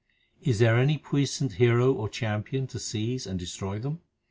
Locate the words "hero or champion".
1.57-2.65